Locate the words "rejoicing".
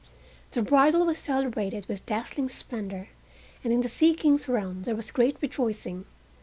5.41-6.05